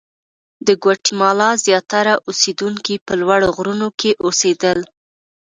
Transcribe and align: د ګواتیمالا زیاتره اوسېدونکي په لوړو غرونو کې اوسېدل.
د 0.67 0.69
ګواتیمالا 0.83 1.49
زیاتره 1.65 2.13
اوسېدونکي 2.27 2.95
په 3.05 3.13
لوړو 3.21 3.47
غرونو 3.57 3.87
کې 3.99 4.11
اوسېدل. 4.25 4.79